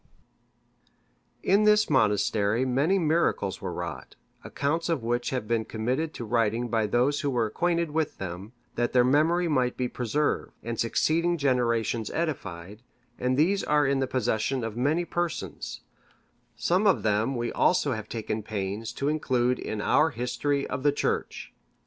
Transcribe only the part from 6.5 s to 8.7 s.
by those who were acquainted with them,